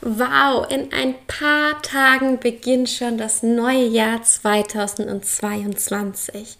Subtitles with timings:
[0.00, 6.56] Wow, in ein paar Tagen beginnt schon das neue Jahr 2022.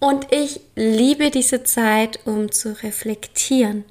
[0.00, 3.84] Und ich liebe diese Zeit, um zu reflektieren.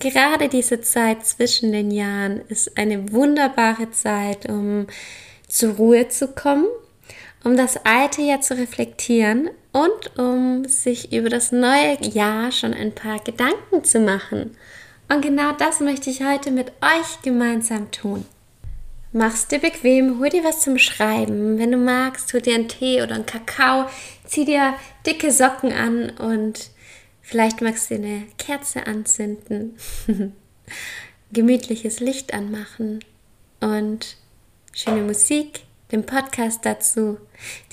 [0.00, 4.86] Gerade diese Zeit zwischen den Jahren ist eine wunderbare Zeit, um
[5.48, 6.66] zur Ruhe zu kommen,
[7.42, 12.94] um das alte Jahr zu reflektieren und um sich über das neue Jahr schon ein
[12.94, 14.58] paar Gedanken zu machen.
[15.12, 18.24] Und genau das möchte ich heute mit euch gemeinsam tun.
[19.12, 21.58] Mach's dir bequem, hol dir was zum Schreiben.
[21.58, 23.86] Wenn du magst, hol dir einen Tee oder einen Kakao,
[24.24, 24.74] zieh dir
[25.04, 26.70] dicke Socken an und
[27.22, 29.76] vielleicht magst du dir eine Kerze anzünden,
[31.32, 33.00] gemütliches Licht anmachen
[33.58, 34.16] und
[34.72, 37.18] schöne Musik, den Podcast dazu,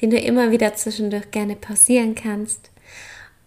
[0.01, 2.71] den du immer wieder zwischendurch gerne pausieren kannst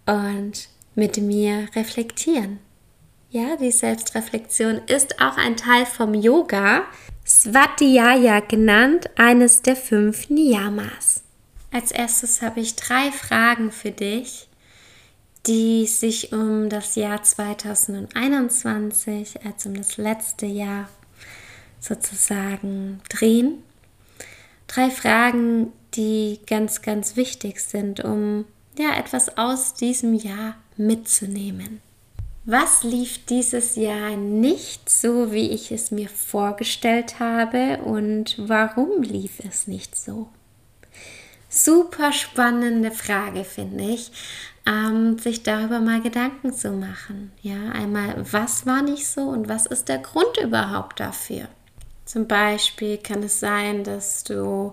[0.06, 2.60] und mit mir reflektieren.
[3.32, 6.82] Ja, die Selbstreflexion ist auch ein Teil vom Yoga,
[7.24, 11.22] Svatiyaya genannt, eines der fünf Niyamas.
[11.70, 14.48] Als erstes habe ich drei Fragen für dich,
[15.46, 20.88] die sich um das Jahr 2021, als um das letzte Jahr
[21.78, 23.62] sozusagen drehen.
[24.66, 28.44] Drei Fragen, die ganz, ganz wichtig sind, um
[28.76, 31.80] ja etwas aus diesem Jahr mitzunehmen.
[32.46, 39.40] Was lief dieses Jahr nicht so, wie ich es mir vorgestellt habe und warum lief
[39.46, 40.28] es nicht so?
[41.50, 44.10] Super spannende Frage, finde ich,
[44.66, 47.30] ähm, sich darüber mal Gedanken zu machen.
[47.42, 51.46] Ja, einmal, was war nicht so und was ist der Grund überhaupt dafür?
[52.06, 54.72] Zum Beispiel kann es sein, dass du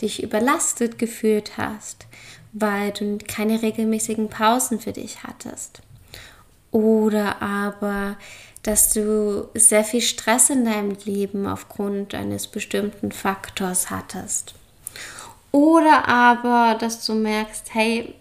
[0.00, 2.06] dich überlastet gefühlt hast,
[2.52, 5.82] weil du keine regelmäßigen Pausen für dich hattest
[6.70, 8.16] oder aber,
[8.62, 14.54] dass du sehr viel Stress in deinem Leben aufgrund eines bestimmten Faktors hattest.
[15.52, 18.14] Oder aber, dass du merkst, hey,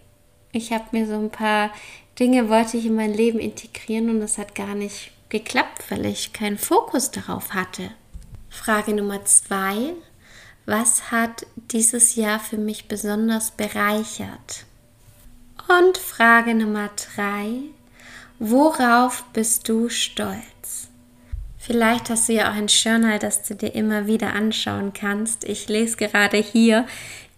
[0.52, 1.72] ich habe mir so ein paar
[2.20, 6.34] Dinge wollte ich in mein Leben integrieren und das hat gar nicht geklappt, weil ich
[6.34, 7.92] keinen Fokus darauf hatte.
[8.50, 9.94] Frage Nummer zwei.
[10.66, 14.66] Was hat dieses Jahr für mich besonders bereichert?
[15.68, 17.62] Und Frage Nummer drei.
[18.39, 20.88] Worauf bist du stolz?
[21.57, 25.44] Vielleicht hast du ja auch ein Journal, das du dir immer wieder anschauen kannst.
[25.44, 26.88] Ich lese gerade hier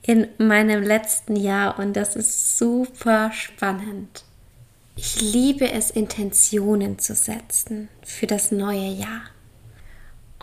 [0.04, 4.24] in meinem letzten Jahr und das ist super spannend.
[4.96, 9.24] Ich liebe es, Intentionen zu setzen für das neue Jahr.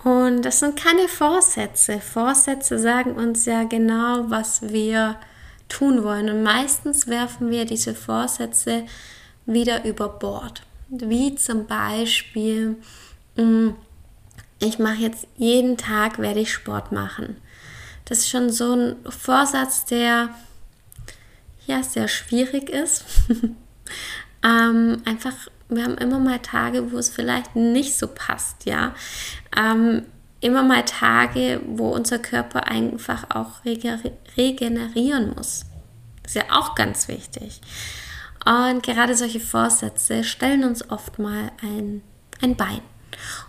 [0.03, 2.01] Und das sind keine Vorsätze.
[2.01, 5.17] Vorsätze sagen uns ja genau, was wir
[5.69, 6.29] tun wollen.
[6.31, 8.85] Und meistens werfen wir diese Vorsätze
[9.49, 10.63] wieder über Bord.
[10.89, 12.77] Wie zum Beispiel,
[13.37, 13.71] mm,
[14.61, 17.37] ich mache jetzt jeden Tag, werde ich Sport machen.
[18.05, 20.31] Das ist schon so ein Vorsatz, der
[21.67, 23.05] ja sehr schwierig ist.
[24.45, 25.35] ähm, einfach,
[25.69, 28.95] wir haben immer mal Tage, wo es vielleicht nicht so passt, ja.
[29.57, 30.05] Ähm,
[30.41, 35.65] immer mal Tage, wo unser Körper einfach auch regenerieren muss.
[36.23, 37.61] Das ist ja auch ganz wichtig.
[38.45, 42.03] Und gerade solche Vorsätze stellen uns oft mal ein,
[42.41, 42.81] ein Bein.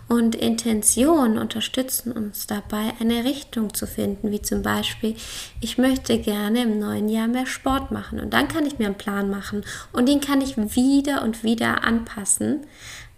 [0.08, 5.14] Und Intentionen unterstützen uns dabei, eine Richtung zu finden, wie zum Beispiel,
[5.60, 8.18] ich möchte gerne im neuen Jahr mehr Sport machen.
[8.18, 9.62] Und dann kann ich mir einen Plan machen
[9.92, 12.66] und den kann ich wieder und wieder anpassen.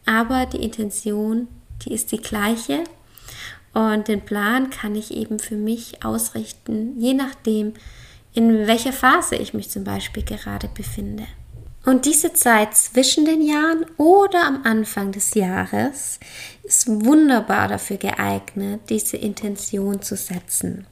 [0.04, 1.48] Aber die Intention,
[1.84, 2.84] die ist die gleiche.
[3.72, 7.72] Und den Plan kann ich eben für mich ausrichten, je nachdem,
[8.34, 11.26] in welcher Phase ich mich zum Beispiel gerade befinde.
[11.84, 16.20] Und diese Zeit zwischen den Jahren oder am Anfang des Jahres
[16.62, 20.86] ist wunderbar dafür geeignet, diese Intention zu setzen.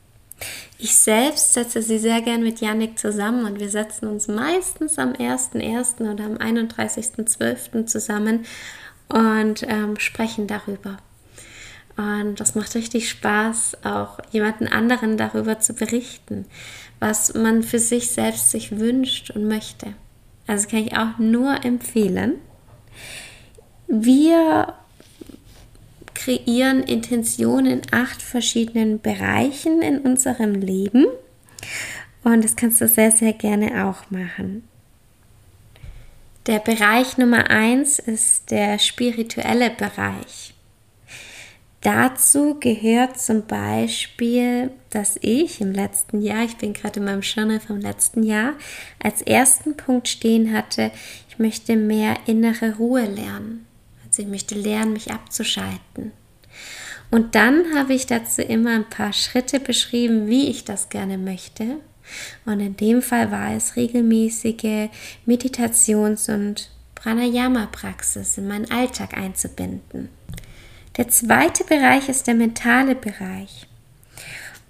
[0.78, 5.12] Ich selbst setze sie sehr gern mit Yannick zusammen und wir setzen uns meistens am
[5.12, 6.10] 1.1.
[6.10, 7.86] oder am 31.12.
[7.86, 8.46] zusammen
[9.08, 10.96] und ähm, sprechen darüber.
[11.96, 16.46] Und das macht richtig Spaß, auch jemanden anderen darüber zu berichten,
[16.98, 19.94] was man für sich selbst sich wünscht und möchte.
[20.50, 22.40] Also kann ich auch nur empfehlen.
[23.86, 24.74] Wir
[26.12, 31.06] kreieren Intentionen in acht verschiedenen Bereichen in unserem Leben.
[32.24, 34.64] Und das kannst du sehr, sehr gerne auch machen.
[36.48, 40.49] Der Bereich Nummer eins ist der spirituelle Bereich.
[41.82, 47.58] Dazu gehört zum Beispiel, dass ich im letzten Jahr, ich bin gerade in meinem Journal
[47.58, 48.52] vom letzten Jahr,
[49.02, 50.90] als ersten Punkt stehen hatte,
[51.30, 53.66] ich möchte mehr innere Ruhe lernen.
[54.06, 56.12] Also ich möchte lernen, mich abzuschalten.
[57.10, 61.76] Und dann habe ich dazu immer ein paar Schritte beschrieben, wie ich das gerne möchte.
[62.44, 64.90] Und in dem Fall war es regelmäßige
[65.26, 70.10] Meditations- und Pranayama-Praxis in meinen Alltag einzubinden.
[71.00, 73.66] Der zweite Bereich ist der mentale Bereich.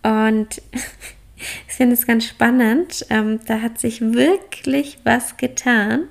[0.04, 0.62] Und
[1.66, 3.04] ich finde es ganz spannend.
[3.10, 6.04] Ähm, da hat sich wirklich was getan.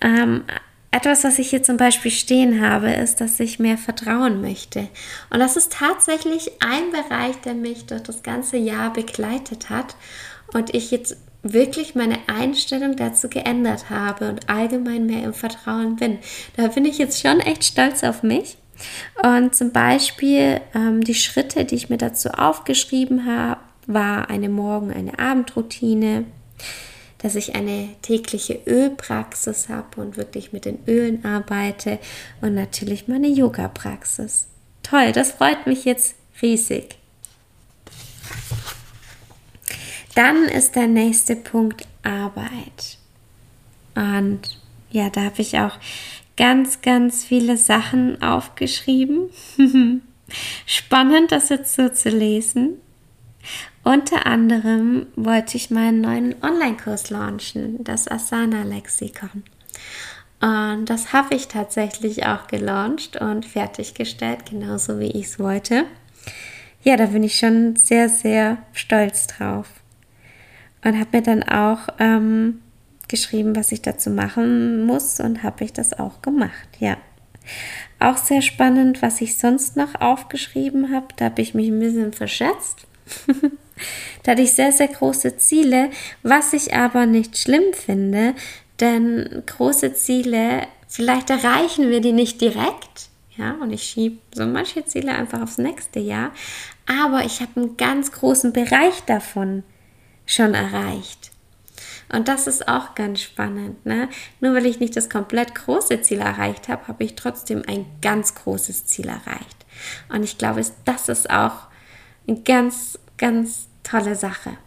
[0.00, 0.44] Ähm,
[0.92, 4.86] etwas, was ich hier zum Beispiel stehen habe, ist, dass ich mehr vertrauen möchte.
[5.30, 9.96] Und das ist tatsächlich ein Bereich, der mich durch das ganze Jahr begleitet hat
[10.54, 16.20] und ich jetzt wirklich meine Einstellung dazu geändert habe und allgemein mehr im Vertrauen bin.
[16.56, 18.58] Da bin ich jetzt schon echt stolz auf mich.
[19.22, 24.92] Und zum Beispiel ähm, die Schritte, die ich mir dazu aufgeschrieben habe, war eine Morgen-,
[24.92, 26.24] eine Abendroutine,
[27.18, 31.98] dass ich eine tägliche Ölpraxis habe und wirklich mit den Ölen arbeite
[32.40, 34.48] und natürlich meine Yoga-Praxis.
[34.82, 36.96] Toll, das freut mich jetzt riesig.
[40.14, 42.98] Dann ist der nächste Punkt Arbeit.
[43.94, 44.40] Und
[44.90, 45.78] ja, da habe ich auch
[46.36, 49.30] ganz, ganz viele Sachen aufgeschrieben.
[50.66, 52.78] Spannend, das jetzt so zu lesen.
[53.84, 59.42] Unter anderem wollte ich meinen neuen Online-Kurs launchen, das Asana-Lexikon.
[60.40, 65.84] Und das habe ich tatsächlich auch gelauncht und fertiggestellt, genauso wie ich es wollte.
[66.82, 69.68] Ja, da bin ich schon sehr, sehr stolz drauf.
[70.84, 72.60] Und habe mir dann auch ähm,
[73.12, 76.96] geschrieben, was ich dazu machen muss und habe ich das auch gemacht, ja.
[78.00, 81.08] Auch sehr spannend, was ich sonst noch aufgeschrieben habe.
[81.16, 82.86] Da habe ich mich ein bisschen verschätzt.
[84.22, 85.90] da hatte ich sehr, sehr große Ziele,
[86.22, 88.34] was ich aber nicht schlimm finde,
[88.80, 94.84] denn große Ziele, vielleicht erreichen wir die nicht direkt, ja, und ich schiebe so manche
[94.84, 96.32] Ziele einfach aufs nächste Jahr,
[96.86, 99.64] aber ich habe einen ganz großen Bereich davon
[100.26, 101.31] schon erreicht.
[102.12, 103.84] Und das ist auch ganz spannend.
[103.86, 104.08] Ne?
[104.40, 108.34] Nur weil ich nicht das komplett große Ziel erreicht habe, habe ich trotzdem ein ganz
[108.34, 109.66] großes Ziel erreicht.
[110.10, 111.68] Und ich glaube, das ist auch
[112.28, 114.58] eine ganz, ganz tolle Sache.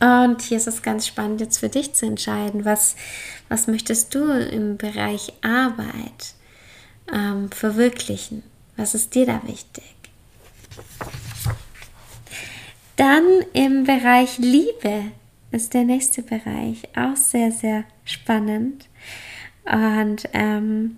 [0.00, 2.96] Und hier ist es ganz spannend, jetzt für dich zu entscheiden, was,
[3.48, 6.34] was möchtest du im Bereich Arbeit
[7.12, 8.42] ähm, verwirklichen?
[8.76, 9.94] Was ist dir da wichtig?
[12.96, 15.04] Dann im Bereich Liebe
[15.50, 18.88] ist der nächste Bereich auch sehr, sehr spannend.
[19.64, 20.96] Und ähm,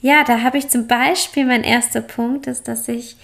[0.00, 3.16] ja, da habe ich zum Beispiel, mein erster Punkt ist, dass ich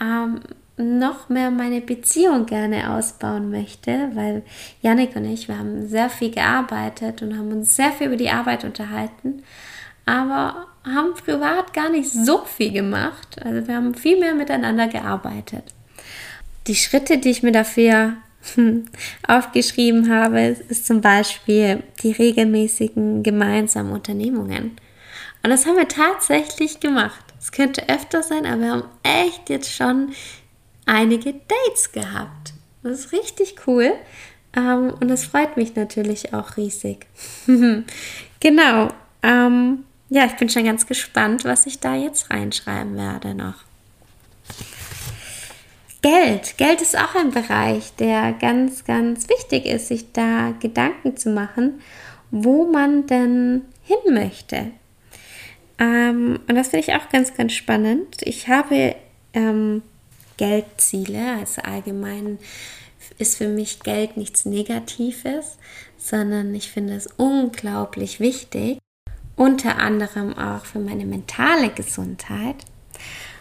[0.00, 0.40] ähm,
[0.76, 4.42] noch mehr meine Beziehung gerne ausbauen möchte, weil
[4.80, 8.30] Janik und ich, wir haben sehr viel gearbeitet und haben uns sehr viel über die
[8.30, 9.42] Arbeit unterhalten,
[10.06, 13.40] aber haben privat gar nicht so viel gemacht.
[13.44, 15.64] Also wir haben viel mehr miteinander gearbeitet
[16.68, 18.16] die Schritte, die ich mir dafür
[19.26, 24.76] aufgeschrieben habe, ist zum Beispiel die regelmäßigen gemeinsamen Unternehmungen.
[25.42, 27.24] Und das haben wir tatsächlich gemacht.
[27.40, 30.10] Es könnte öfter sein, aber wir haben echt jetzt schon
[30.86, 32.52] einige Dates gehabt.
[32.82, 33.92] Das ist richtig cool.
[34.56, 37.06] Ähm, und das freut mich natürlich auch riesig.
[38.40, 38.88] genau.
[39.22, 43.67] Ähm, ja, ich bin schon ganz gespannt, was ich da jetzt reinschreiben werde noch.
[46.02, 46.56] Geld.
[46.58, 51.80] Geld ist auch ein Bereich, der ganz, ganz wichtig ist, sich da Gedanken zu machen,
[52.30, 54.70] wo man denn hin möchte.
[55.78, 58.16] Ähm, und das finde ich auch ganz, ganz spannend.
[58.20, 58.94] Ich habe
[59.32, 59.82] ähm,
[60.36, 62.38] Geldziele, also allgemein
[63.18, 65.58] ist für mich Geld nichts Negatives,
[65.96, 68.78] sondern ich finde es unglaublich wichtig,
[69.34, 72.56] unter anderem auch für meine mentale Gesundheit.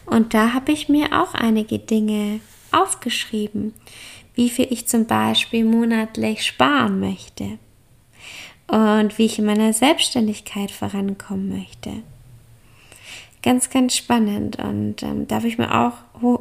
[0.07, 2.39] Und da habe ich mir auch einige Dinge
[2.71, 3.73] aufgeschrieben,
[4.35, 7.59] wie viel ich zum Beispiel monatlich sparen möchte
[8.67, 11.91] und wie ich in meiner Selbstständigkeit vorankommen möchte.
[13.41, 15.93] Ganz, ganz spannend und ähm, da habe ich mir auch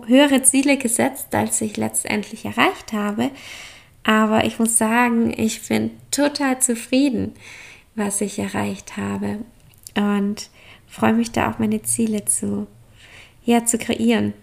[0.06, 3.30] höhere Ziele gesetzt, als ich letztendlich erreicht habe.
[4.04, 7.34] Aber ich muss sagen, ich bin total zufrieden,
[7.96, 9.38] was ich erreicht habe
[9.96, 10.50] und
[10.86, 12.66] freue mich da auch meine Ziele zu,
[13.46, 14.34] ja, zu kreieren.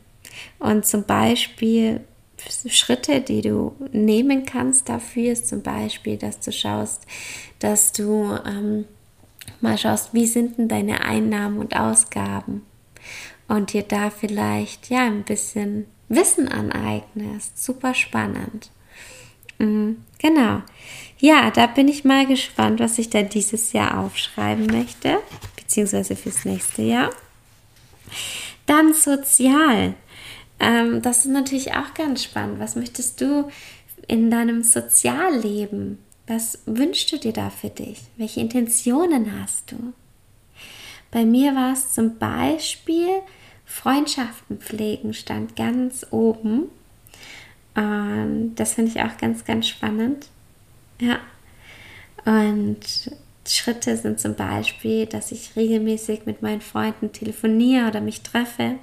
[0.57, 2.01] Und zum Beispiel
[2.67, 7.05] Schritte, die du nehmen kannst dafür, ist zum Beispiel, dass du schaust,
[7.59, 8.85] dass du ähm,
[9.61, 12.63] mal schaust, wie sind denn deine Einnahmen und Ausgaben
[13.47, 17.63] und dir da vielleicht ja ein bisschen Wissen aneignest.
[17.63, 18.71] Super spannend.
[19.59, 20.61] Mhm, genau.
[21.19, 25.19] Ja, da bin ich mal gespannt, was ich da dieses Jahr aufschreiben möchte,
[25.55, 27.09] beziehungsweise fürs nächste Jahr.
[28.65, 29.95] Dann sozial.
[30.59, 32.59] Ähm, das ist natürlich auch ganz spannend.
[32.59, 33.49] Was möchtest du
[34.07, 35.99] in deinem Sozialleben?
[36.27, 38.01] Was wünschst du dir da für dich?
[38.17, 39.93] Welche Intentionen hast du?
[41.11, 43.21] Bei mir war es zum Beispiel
[43.65, 46.69] Freundschaften pflegen, stand ganz oben.
[47.75, 50.27] Und das finde ich auch ganz, ganz spannend.
[50.99, 51.19] Ja.
[52.25, 53.11] Und
[53.47, 58.75] Schritte sind zum Beispiel, dass ich regelmäßig mit meinen Freunden telefoniere oder mich treffe.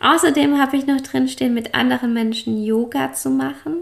[0.00, 3.76] Außerdem habe ich noch drinstehen, mit anderen Menschen Yoga zu machen.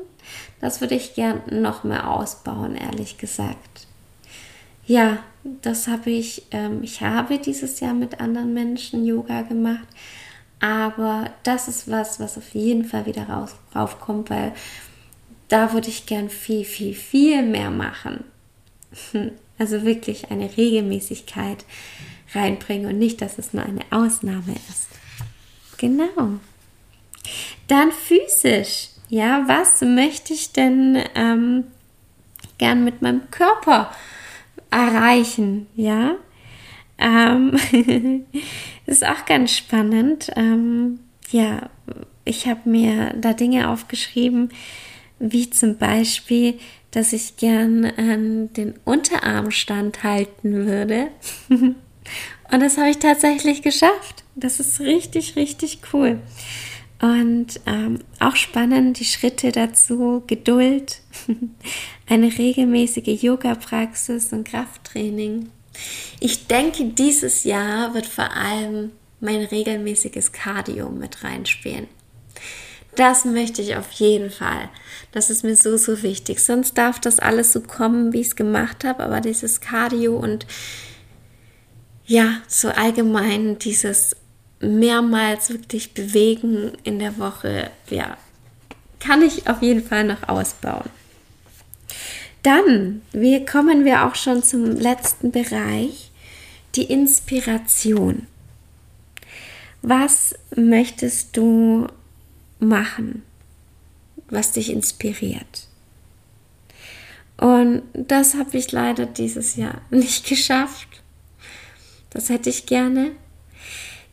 [0.60, 3.86] Das würde ich gern noch mehr ausbauen, ehrlich gesagt.
[4.86, 9.86] Ja, das habe ich, ähm, ich habe dieses Jahr mit anderen Menschen Yoga gemacht,
[10.60, 14.52] aber das ist was, was auf jeden Fall wieder raus, raufkommt, weil
[15.48, 18.24] da würde ich gern viel, viel, viel mehr machen.
[19.58, 21.64] Also wirklich eine Regelmäßigkeit
[22.34, 24.88] reinbringen und nicht, dass es nur eine Ausnahme ist.
[25.76, 26.40] Genau.
[27.68, 28.88] Dann physisch.
[29.08, 31.64] Ja, was möchte ich denn ähm,
[32.58, 33.92] gern mit meinem Körper
[34.70, 35.66] erreichen?
[35.76, 36.16] Ja,
[36.98, 37.56] ähm,
[38.86, 40.30] ist auch ganz spannend.
[40.34, 41.68] Ähm, ja,
[42.24, 44.50] ich habe mir da Dinge aufgeschrieben,
[45.18, 46.58] wie zum Beispiel,
[46.92, 51.08] dass ich gern an den Unterarmstand halten würde.
[51.48, 54.24] Und das habe ich tatsächlich geschafft.
[54.34, 56.20] Das ist richtig, richtig cool.
[57.00, 61.00] Und ähm, auch spannend die Schritte dazu, Geduld,
[62.08, 65.50] eine regelmäßige Yoga-Praxis und Krafttraining.
[66.20, 71.88] Ich denke, dieses Jahr wird vor allem mein regelmäßiges Cardio mit reinspielen.
[72.94, 74.68] Das möchte ich auf jeden Fall.
[75.12, 76.40] Das ist mir so, so wichtig.
[76.40, 79.02] Sonst darf das alles so kommen, wie ich es gemacht habe.
[79.02, 80.46] Aber dieses Cardio und
[82.04, 84.16] ja, so allgemein dieses
[84.60, 88.16] mehrmals wirklich bewegen in der Woche, ja,
[89.00, 90.90] kann ich auf jeden Fall noch ausbauen.
[92.42, 96.10] Dann wir kommen wir auch schon zum letzten Bereich,
[96.74, 98.26] die Inspiration.
[99.80, 101.86] Was möchtest du
[102.62, 103.22] machen,
[104.28, 105.68] was dich inspiriert.
[107.36, 110.88] Und das habe ich leider dieses Jahr nicht geschafft.
[112.10, 113.12] Das hätte ich gerne.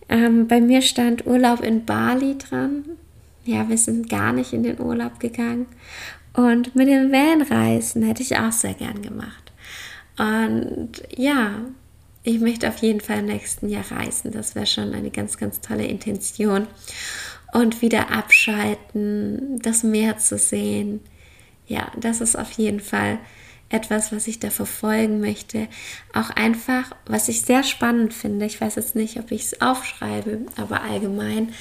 [0.08, 2.86] Ähm, bei mir stand Urlaub in Bali dran.
[3.46, 5.68] Ja, wir sind gar nicht in den Urlaub gegangen.
[6.34, 9.51] Und mit den Vanreisen hätte ich auch sehr gern gemacht.
[10.18, 11.51] Und ja,
[12.24, 14.32] ich möchte auf jeden Fall im nächsten Jahr reisen.
[14.32, 16.68] Das wäre schon eine ganz, ganz tolle Intention
[17.53, 21.01] und wieder abschalten, das Meer zu sehen.
[21.68, 23.20] Ja, das ist auf jeden Fall
[23.70, 25.68] etwas, was ich da verfolgen möchte.
[26.13, 28.46] Auch einfach, was ich sehr spannend finde.
[28.46, 31.53] Ich weiß jetzt nicht, ob ich es aufschreibe, aber allgemein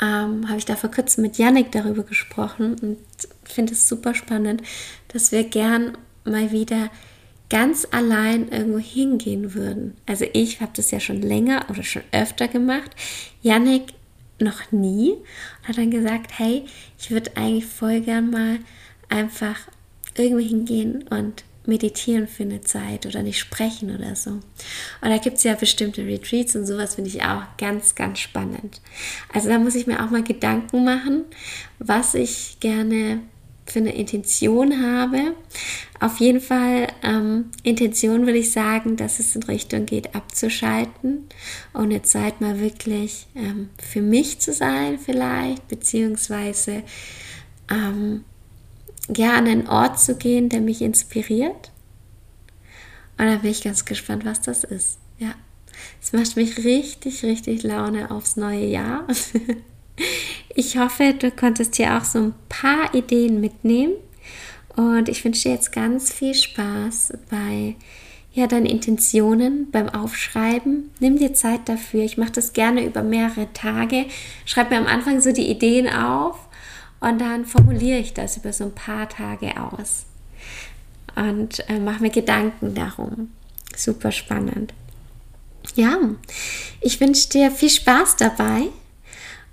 [0.00, 2.98] ähm, habe ich da vor kurzem mit Yannick darüber gesprochen und
[3.44, 4.62] finde es super spannend,
[5.08, 6.90] dass wir gern mal wieder
[7.50, 9.96] ganz allein irgendwo hingehen würden.
[10.06, 12.90] Also ich habe das ja schon länger oder schon öfter gemacht.
[13.40, 13.94] Yannick
[14.40, 16.64] noch nie und hat dann gesagt, hey,
[16.98, 18.58] ich würde eigentlich voll gern mal
[19.08, 19.56] einfach
[20.16, 24.30] irgendwo hingehen und meditieren für eine Zeit oder nicht sprechen oder so.
[24.30, 24.42] Und
[25.02, 28.80] da gibt es ja bestimmte Retreats und sowas finde ich auch ganz, ganz spannend.
[29.32, 31.24] Also da muss ich mir auch mal Gedanken machen,
[31.78, 33.20] was ich gerne
[33.70, 35.34] für eine Intention habe.
[36.00, 41.28] Auf jeden Fall ähm, Intention will ich sagen, dass es in Richtung geht, abzuschalten
[41.72, 46.82] und eine Zeit mal wirklich ähm, für mich zu sein vielleicht, beziehungsweise
[47.70, 48.24] ähm,
[49.16, 51.70] ja, an einen Ort zu gehen, der mich inspiriert.
[53.16, 54.98] Und da bin ich ganz gespannt, was das ist.
[55.18, 55.34] Ja,
[56.00, 59.06] es macht mich richtig, richtig Laune aufs neue Jahr.
[60.54, 63.94] Ich hoffe, du konntest hier auch so ein paar Ideen mitnehmen.
[64.74, 67.76] Und ich wünsche dir jetzt ganz viel Spaß bei
[68.32, 70.90] ja, deinen Intentionen beim Aufschreiben.
[71.00, 72.04] Nimm dir Zeit dafür.
[72.04, 74.06] Ich mache das gerne über mehrere Tage.
[74.44, 76.38] Schreib mir am Anfang so die Ideen auf
[77.00, 80.06] und dann formuliere ich das über so ein paar Tage aus.
[81.16, 83.30] Und äh, mache mir Gedanken darum.
[83.76, 84.74] Super spannend.
[85.74, 85.98] Ja,
[86.80, 88.68] ich wünsche dir viel Spaß dabei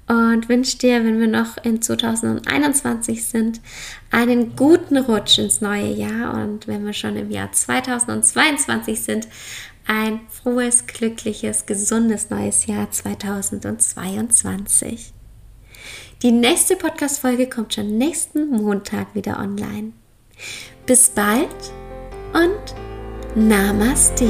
[0.08, 3.60] und wünsche dir, wenn wir noch in 2021 sind,
[4.12, 9.28] einen guten Rutsch ins neue Jahr und wenn wir schon im Jahr 2022 sind,
[9.88, 15.14] ein frohes, glückliches, gesundes neues Jahr 2022.
[16.22, 19.94] Die nächste Podcast-Folge kommt schon nächsten Montag wieder online.
[20.86, 21.50] Bis bald
[22.34, 22.76] und
[23.36, 24.30] Namaste.